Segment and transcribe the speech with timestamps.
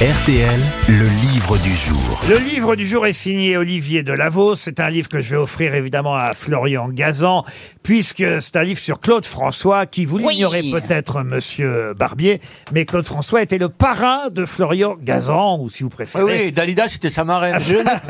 [0.00, 2.20] RTL, le livre du jour.
[2.28, 4.54] Le livre du jour est signé Olivier Delavaux.
[4.54, 7.42] C'est un livre que je vais offrir évidemment à Florian Gazan,
[7.82, 12.38] puisque c'est un livre sur Claude François, qui vous l'ignorez peut-être, monsieur Barbier,
[12.72, 16.44] mais Claude François était le parrain de Florian Gazan, ou si vous Oui, préférez.
[16.46, 17.56] oui, Dalida, c'était sa marraine.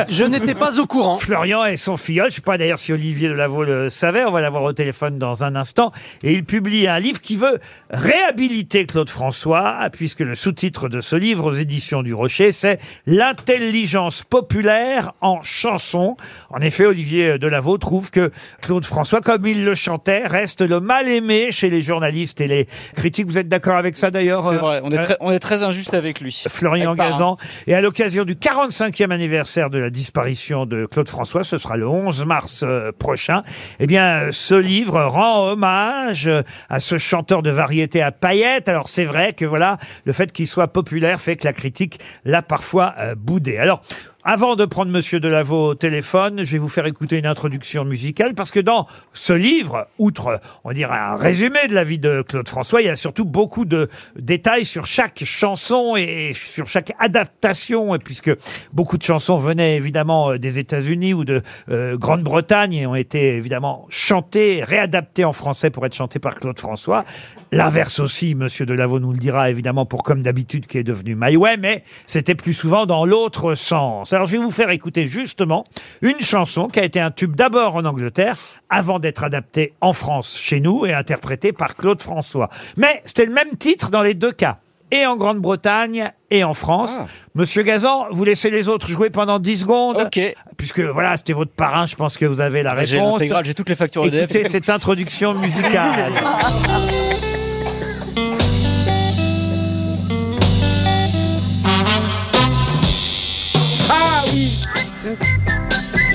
[0.08, 1.18] Je n'étais pas au courant.
[1.18, 2.30] Florian et son filleul.
[2.30, 4.24] Je sais pas d'ailleurs si Olivier Delavaux le savait.
[4.24, 5.92] On va l'avoir au téléphone dans un instant.
[6.24, 7.60] Et il publie un livre qui veut
[7.90, 12.63] réhabiliter Claude François, puisque le sous-titre de ce livre aux éditions du Rocher, c'est
[13.06, 16.16] L'intelligence populaire en chanson.
[16.50, 18.30] En effet, Olivier Delavaux trouve que
[18.62, 22.68] Claude François, comme il le chantait, reste le mal aimé chez les journalistes et les
[22.94, 23.26] critiques.
[23.26, 25.62] Vous êtes d'accord avec ça d'ailleurs C'est vrai, on est, euh, très, on est très
[25.62, 26.44] injuste avec lui.
[26.48, 27.10] Florian Avec parrain.
[27.10, 27.36] Gazan.
[27.66, 31.88] Et à l'occasion du 45e anniversaire de la disparition de Claude François, ce sera le
[31.88, 33.42] 11 mars euh, prochain,
[33.80, 38.68] eh bien, euh, ce livre rend hommage euh, à ce chanteur de variété à paillettes.
[38.68, 42.42] Alors, c'est vrai que voilà, le fait qu'il soit populaire fait que la critique l'a
[42.54, 43.58] parfois euh, boudé.
[43.58, 43.80] Alors,
[44.26, 48.34] avant de prendre Monsieur Delaveau au téléphone, je vais vous faire écouter une introduction musicale
[48.34, 52.48] parce que dans ce livre, outre, on dire, un résumé de la vie de Claude
[52.48, 57.98] François, il y a surtout beaucoup de détails sur chaque chanson et sur chaque adaptation,
[57.98, 58.30] puisque
[58.72, 63.36] beaucoup de chansons venaient évidemment euh, des États-Unis ou de euh, Grande-Bretagne et ont été
[63.36, 67.04] évidemment chantées, réadaptées en français pour être chantées par Claude François.
[67.52, 71.36] L'inverse aussi, Monsieur Delaveau nous le dira évidemment pour comme d'habitude qui est devenu My
[71.36, 74.13] Way, mais c'était plus souvent dans l'autre sens.
[74.14, 75.64] Alors je vais vous faire écouter justement
[76.00, 78.36] une chanson qui a été un tube d'abord en Angleterre
[78.70, 82.48] avant d'être adaptée en France chez nous et interprétée par Claude François.
[82.76, 84.58] Mais c'était le même titre dans les deux cas.
[84.92, 86.92] Et en Grande-Bretagne et en France.
[87.34, 89.96] Monsieur Gazan, vous laissez les autres jouer pendant 10 secondes.
[89.96, 90.20] Ok.
[90.56, 93.18] Puisque voilà, c'était votre parrain, je pense que vous avez la J'ai réponse.
[93.18, 94.30] l'intégrale, j'ai toutes les factures EDF.
[94.30, 96.12] Écoutez cette introduction musicale.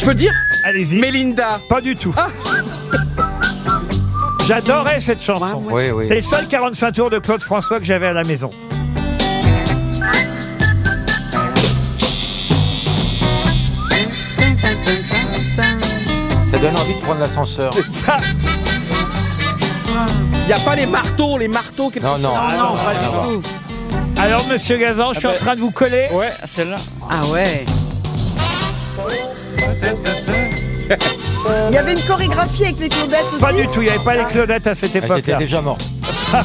[0.10, 0.96] peux dire Allez-y.
[0.96, 2.16] Mélinda Pas du tout.
[4.48, 5.62] J'adorais cette chanson.
[5.70, 6.06] Oui, oui.
[6.08, 8.50] C'est les seuls 45 tours de Claude François que j'avais à la maison.
[16.52, 17.72] Ça donne envie de prendre l'ascenseur.
[20.34, 22.24] Il n'y a pas les marteaux, les marteaux quelque Non, chose.
[22.24, 22.34] non.
[22.36, 23.28] Ah non, pas rien à voir.
[24.18, 26.08] Alors, monsieur Gazan, je suis Ah en bah- train de vous coller.
[26.12, 26.78] Ouais, celle-là.
[27.12, 27.66] Ah ouais.
[31.70, 33.42] Il y avait une chorégraphie avec les Claudettes aussi.
[33.42, 35.38] Pas du tout, il n'y avait pas les Claudettes à cette Elle était époque-là.
[35.38, 35.82] déjà morte.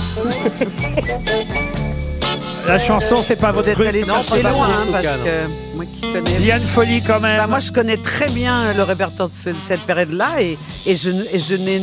[2.66, 3.86] La chanson, c'est pas Vous votre êtes truc.
[3.88, 6.30] allé chercher loin, hein, parce que moi qui connais.
[6.38, 7.36] Il y a une folie quand même.
[7.38, 11.10] Bah, moi, je connais très bien le répertoire de ce- cette période-là et, et je,
[11.10, 11.82] ne- et je n'ai,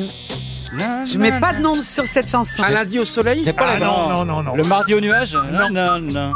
[1.06, 2.64] je mets pas de nom sur cette chanson.
[2.64, 4.56] Un lundi au soleil Ah non, non, non, non.
[4.56, 6.34] Le mardi au nuage Non, non, non.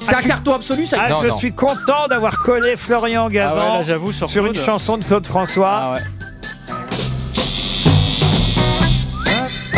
[0.00, 1.38] C'est un carton absolu, ça Ah, Non, je non.
[1.38, 4.64] suis content d'avoir collé Florian Ah ouais, Gazan là, j'avoue, sur, sur une Claude.
[4.66, 5.70] chanson de Claude François.
[5.70, 6.00] Ah ouais.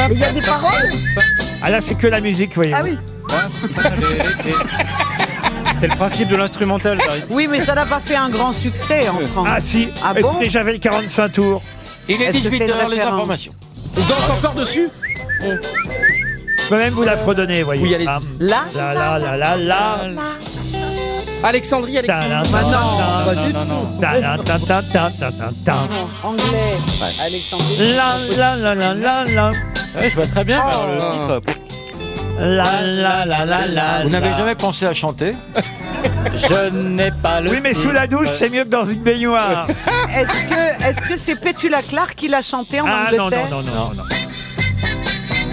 [0.08, 0.90] Mais il y a des paroles
[1.62, 2.72] Ah là, c'est que la musique, voyez.
[2.74, 2.98] Ah oui.
[5.78, 6.98] C'est le principe de l'instrumental.
[7.30, 9.48] Oui, mais ça n'a pas fait un grand succès en France.
[9.50, 11.62] Ah si, Ah bon écoutez, j'avais le 45 tours.
[12.08, 13.52] Il est Est-ce que c'est une 18h, les référence informations.
[13.96, 14.88] On danse encore dessus?
[15.42, 15.46] Je
[16.70, 17.82] peux même vous la fredonner, voyez.
[17.82, 18.08] Oui, allez-y.
[18.08, 19.98] Ah, Là La la la la la.
[21.42, 22.50] Alexandrie, Alexandrie.
[22.52, 23.80] Bah non, pas du non, non.
[23.94, 24.00] tout.
[24.00, 25.74] ta la ta ta ta ta ta ta.
[26.22, 26.76] Anglais.
[27.24, 27.94] Alexandrie.
[27.96, 29.50] La la la la la la.
[29.96, 30.86] Ouais, je vois très bien Oh.
[30.86, 31.58] le titre.
[32.38, 34.02] La la la la la.
[34.04, 34.38] Vous n'avez la.
[34.38, 35.34] jamais pensé à chanter
[36.36, 39.66] Je n'ai pas le Oui, mais sous la douche, c'est mieux que dans une baignoire.
[40.14, 43.62] Est-ce que est-ce que c'est Petula Clark qui l'a chanté en Ah non, Angleterre non,
[43.62, 44.02] non, non, non.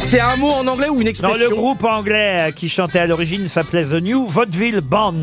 [0.09, 2.99] C'est un mot en anglais ou une Non, expression le groupe anglais euh, qui chantait
[2.99, 5.19] à l'origine s'appelait The New Vaudeville Band.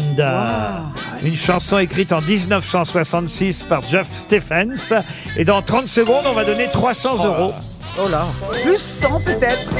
[1.22, 4.92] Une chanson écrite en 1966 par Jeff Stephens.
[5.38, 7.54] Et dans 30 secondes, on va donner 300 euros.
[7.98, 8.26] Oh là.
[8.62, 9.70] Plus 100 peut-être.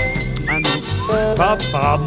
[0.48, 1.34] Ah non.
[1.36, 2.00] Pam, pam,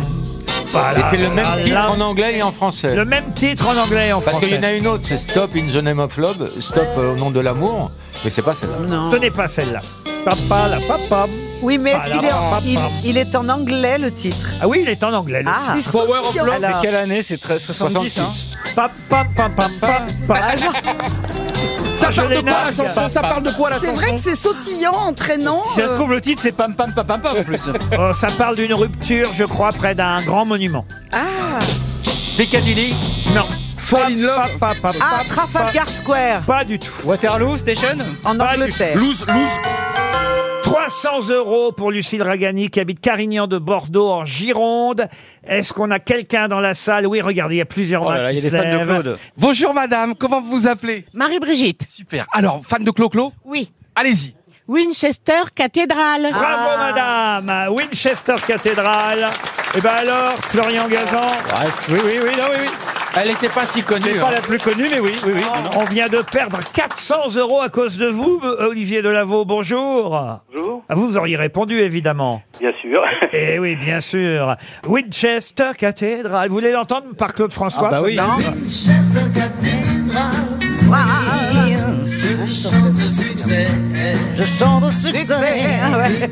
[0.97, 2.95] Et c'est le même titre en anglais et en français.
[2.95, 4.73] Le même titre en anglais et en Parce qu'il y en français.
[4.73, 7.41] a une autre, c'est Stop in the name of love, Stop euh, au nom de
[7.41, 7.91] l'amour,
[8.25, 8.87] mais c'est pas celle-là.
[8.87, 9.11] Non.
[9.11, 9.81] Ce n'est pas celle-là.
[10.25, 11.27] Papa, la papa.
[11.61, 12.89] Oui, mais est-ce qu'il est, en- Pam, il, pam.
[13.03, 14.49] il est en anglais le titre?
[14.61, 15.41] Ah oui, il est en anglais.
[15.43, 15.73] le Ah.
[15.75, 15.91] titre.
[15.91, 16.49] Power of Love.
[16.49, 17.23] Alors, C'est quelle année?
[17.23, 18.23] C'est 13 70, hein?
[18.31, 18.73] 66.
[18.75, 19.87] Pa, pa, pa, pa, pa,
[20.27, 20.39] pa.
[20.39, 20.55] Ah,
[21.95, 23.09] Ça parle de quoi la chanson?
[23.09, 25.63] Ça parle de quoi la c'est chanson vrai que c'est sautillant, entraînant.
[25.63, 27.59] Si ça se euh, trouve, le titre, c'est Pam Pam Pam Pam Pam en plus.
[27.97, 30.85] Oh, ça parle d'une rupture, je crois, près d'un grand monument.
[31.11, 31.17] Ah,
[32.37, 32.93] Piccadilly?
[33.33, 33.45] Non.
[33.77, 34.57] Fall in love?
[34.59, 36.91] Pa, pa, pa, ah pa, Trafalgar Square Pas du tout.
[37.05, 37.97] Waterloo Station?
[38.25, 38.97] En Pas du Angleterre.
[38.97, 39.96] Lose, lose.
[40.67, 45.07] 300 euros pour Lucille Ragani qui habite Carignan de Bordeaux en Gironde.
[45.47, 47.07] Est-ce qu'on a quelqu'un dans la salle?
[47.07, 48.61] Oui, regardez, il y a plusieurs Oh là mains là, il y a des se
[48.61, 49.01] fans de lèvent.
[49.01, 49.17] Claude.
[49.37, 51.05] Bonjour madame, comment vous vous appelez?
[51.13, 51.85] Marie-Brigitte.
[51.89, 52.25] Super.
[52.33, 53.31] Alors, fan de Clo-Clo?
[53.45, 53.71] Oui.
[53.95, 54.35] Allez-y.
[54.67, 56.27] Winchester Cathédrale.
[56.33, 59.29] Bravo madame Winchester Cathédrale.
[59.73, 61.27] Et ben alors, Florian Gazan?
[61.87, 62.69] Oui, oui, oui, non, oui, oui.
[63.19, 64.01] Elle n'était pas si connue.
[64.01, 64.31] C'est pas hein.
[64.35, 65.11] la plus connue, mais oui.
[65.75, 69.43] On vient de perdre 400 euros à cause de vous, Olivier Delavaux.
[69.45, 70.09] Bonjour.
[70.53, 72.41] Bonjour, Ah, Vous, vous auriez répondu, évidemment.
[72.59, 73.01] bien sûr.
[73.33, 74.55] Eh oui, bien sûr.
[74.87, 76.47] Winchester Cathédrale.
[76.49, 77.87] Vous voulez l'entendre par Claude François?
[77.87, 78.17] Ah bah oui.
[84.37, 85.35] Je chante au succès.
[85.83, 86.29] Ah ouais.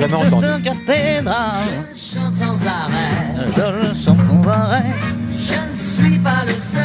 [0.00, 0.46] Jamais entendu.
[0.62, 1.64] cathédrale.
[1.92, 3.46] Je chante sans arrêt.
[3.56, 6.82] Je chante Je ne suis pas le seul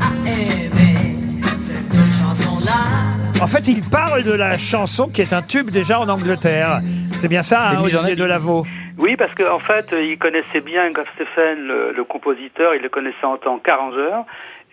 [0.00, 1.16] à aimer
[1.62, 3.42] cette chanson-là.
[3.42, 6.80] En fait, il parle de la chanson qui est un tube déjà en Angleterre.
[7.14, 8.14] C'est bien ça, hein, Olivier.
[8.14, 8.66] Delavaux
[8.98, 12.82] Oui, parce qu'en en fait, euh, il connaissait bien Goff Stephen, le, le compositeur, il
[12.82, 14.24] le connaissait en tant qu'arrangeur.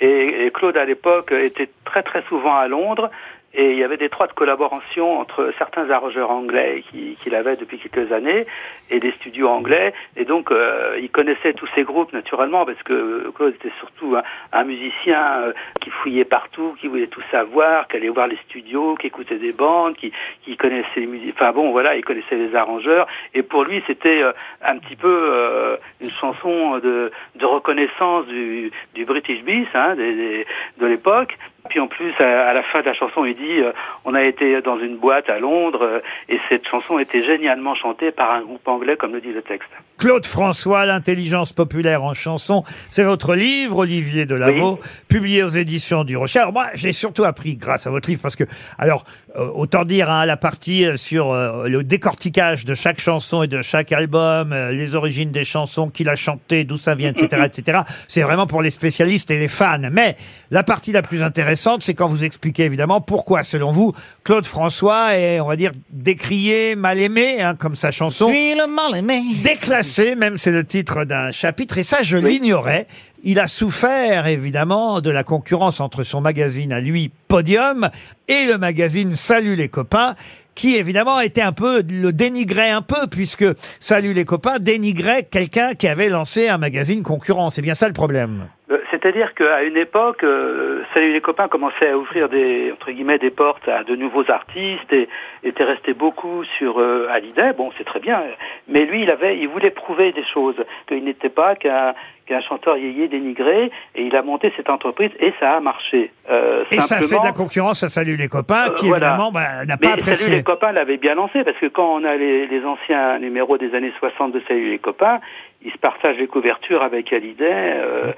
[0.01, 3.09] Et, et Claude, à l'époque, était très très souvent à Londres.
[3.53, 7.77] Et il y avait des étroites collaborations entre certains arrangeurs anglais qui- qu'il avait depuis
[7.79, 8.45] quelques années
[8.89, 9.93] et des studios anglais.
[10.15, 14.23] Et donc, euh, il connaissait tous ces groupes naturellement parce que Claude était surtout un,
[14.53, 18.95] un musicien euh, qui fouillait partout, qui voulait tout savoir, qui allait voir les studios,
[18.95, 20.13] qui écoutait des bandes, qui,
[20.43, 21.33] qui connaissait les musiques.
[21.35, 23.05] Enfin bon, voilà, il connaissait les arrangeurs.
[23.33, 24.31] Et pour lui, c'était euh,
[24.63, 30.15] un petit peu euh, une chanson de, de reconnaissance du, du British Beat, hein, des-
[30.15, 30.47] des-
[30.79, 31.37] de l'époque.
[31.71, 33.71] Puis en plus, à, la fin de la chanson, il dit euh,
[34.03, 38.11] on a été dans une boîte à Londres euh, et cette chanson était génialement chantée
[38.11, 39.69] par un groupe anglais, comme le dit le texte.
[39.97, 42.65] Claude François, l'intelligence populaire en chanson.
[42.89, 46.39] C'est votre livre, Olivier Delavaux, publié aux éditions du Rocher.
[46.39, 48.43] Alors moi, j'ai surtout appris grâce à votre livre parce que,
[48.77, 49.05] alors,
[49.37, 53.93] euh, autant dire hein, la partie sur le décortiquage de chaque chanson et de chaque
[53.93, 57.79] album, les origines des chansons, qui l'a chanté, d'où ça vient, etc., etc.
[58.09, 59.79] C'est vraiment pour les spécialistes et les fans.
[59.89, 60.17] Mais
[60.49, 63.93] la partie la plus intéressante, c'est quand vous expliquez évidemment pourquoi, selon vous,
[64.23, 68.27] Claude François est, on va dire, décrié, mal aimé, hein, comme sa chanson.
[68.27, 69.21] Je suis le mal aimé.
[69.43, 72.87] Déclassé, même c'est le titre d'un chapitre, et ça je l'ignorais.
[73.23, 77.89] Il a souffert évidemment de la concurrence entre son magazine à lui, Podium,
[78.27, 80.15] et le magazine Salut les copains,
[80.55, 83.45] qui évidemment était un peu, le dénigrait un peu, puisque
[83.79, 87.51] Salut les copains dénigrait quelqu'un qui avait lancé un magazine concurrent.
[87.51, 88.47] C'est bien ça le problème?
[88.71, 93.17] Euh, C'est-à-dire qu'à une époque, euh, Salut les copains commençait à ouvrir des entre guillemets
[93.17, 95.07] des portes à de nouveaux artistes et
[95.43, 97.53] était resté beaucoup sur euh, Hallyday.
[97.53, 98.21] Bon, c'est très bien,
[98.67, 100.55] mais lui, il avait, il voulait prouver des choses,
[100.87, 101.93] qu'il n'était pas qu'un
[102.27, 106.11] qu'un chanteur yéyé dénigré, et il a monté cette entreprise et ça a marché.
[106.29, 109.07] Euh, Et ça fait de la concurrence à Salut les copains, Euh, qui voilà.
[109.07, 110.15] évidemment bah, n'a Mais pas apprécié.
[110.27, 113.57] Salut les copains l'avait bien lancé parce que quand on a les, les anciens numéros
[113.57, 115.19] des années 60 de Salut les copains,
[115.63, 118.11] ils se partagent les couvertures avec Hallyday, euh, euh,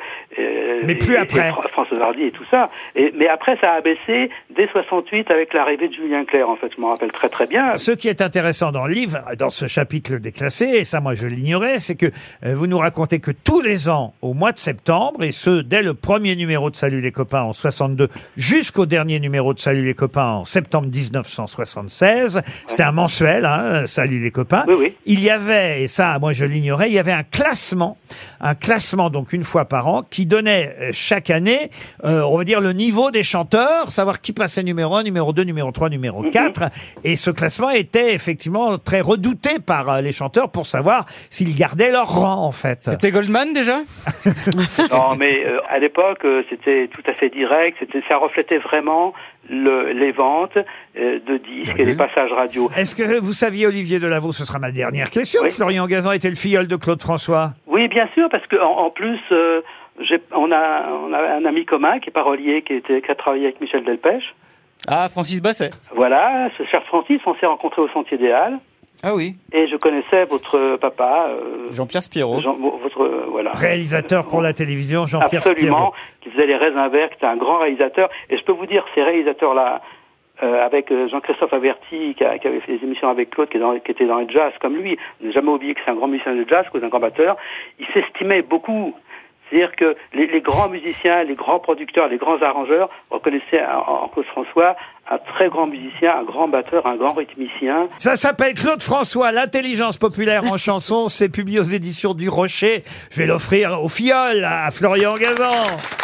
[0.85, 1.51] Mais plus après.
[1.97, 2.69] Et Hardy tout ça.
[2.95, 6.49] Et, mais après, ça a baissé dès 68 avec l'arrivée de Julien Clerc.
[6.49, 7.77] En fait, je me rappelle très très bien.
[7.77, 11.27] Ce qui est intéressant dans le livre, dans ce chapitre déclassé, et ça moi je
[11.27, 12.07] l'ignorais, c'est que
[12.45, 15.81] euh, vous nous racontez que tous les ans, au mois de septembre, et ce dès
[15.83, 19.93] le premier numéro de Salut les copains en 62 jusqu'au dernier numéro de Salut les
[19.93, 24.95] copains en septembre 1976, c'était un mensuel, hein, Salut les copains, Oui, oui.
[25.05, 27.97] il y avait, et ça moi je l'ignorais, il y avait un classement,
[28.41, 31.69] un classement donc une fois par an, qui donnait euh, chaque année,
[32.05, 35.43] euh, on va dire le niveau des chanteurs, savoir qui passait numéro 1, numéro 2,
[35.43, 36.63] numéro 3, numéro 4,
[37.03, 41.91] et ce classement était effectivement très redouté par euh, les chanteurs pour savoir s'ils gardaient
[41.91, 42.79] leur rang en fait.
[42.81, 43.79] C'était Goldman déjà
[44.91, 47.77] Non, mais euh, à l'époque, euh, c'était tout à fait direct.
[47.79, 49.13] C'était, ça reflétait vraiment
[49.49, 50.57] le, les ventes
[50.97, 52.69] euh, de disques et les passages radio.
[52.75, 55.49] Est-ce que vous saviez, Olivier Delavaux, ce sera ma dernière question, Oui.
[55.49, 57.53] que Florian Gazan était le filleul de Claude François?
[57.67, 59.61] Oui, bien sûr, parce que en, en plus, euh,
[60.35, 63.45] on a on a un ami commun qui est parolier, qui était qui a travaillé
[63.45, 64.23] avec Michel Delpech.
[64.87, 65.69] Ah, Francis Basset.
[65.95, 68.59] Voilà, ce cher Francis, on s'est rencontrés au Sentier des Halles.
[69.05, 69.35] Ah oui.
[69.51, 72.39] Et je connaissais votre papa, euh, Jean-Pierre Spiro.
[72.41, 73.51] Jean- votre euh, voilà.
[73.51, 75.51] Réalisateur pour la télévision, Jean-Pierre Spiro.
[75.55, 78.09] Absolument, qui faisait les raisins verts, qui était un grand réalisateur.
[78.29, 79.81] Et je peux vous dire, ces réalisateurs-là,
[80.41, 83.59] euh, avec Jean-Christophe Averti, qui, a- qui avait fait des émissions avec Claude, qui, est
[83.59, 85.95] dans- qui était dans le jazz comme lui, on n'a jamais oublié que c'est un
[85.95, 87.35] grand musicien de jazz, que c'est un grand batteur,
[87.79, 88.93] il s'estimait beaucoup.
[89.49, 94.07] C'est-à-dire que les, les grands musiciens, les grands producteurs, les grands arrangeurs reconnaissaient en, en
[94.07, 94.75] Claude François
[95.11, 97.87] un très grand musicien, un grand batteur, un grand rythmicien.
[97.99, 101.09] Ça s'appelle Claude François, l'intelligence populaire en chanson.
[101.09, 102.83] C'est publié aux éditions du Rocher.
[103.11, 106.02] Je vais l'offrir au filleul à Florian Gazan.